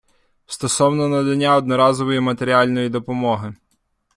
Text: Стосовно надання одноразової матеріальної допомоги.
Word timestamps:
Стосовно 0.45 1.07
надання 1.07 1.55
одноразової 1.55 2.19
матеріальної 2.19 2.89
допомоги. 2.89 3.55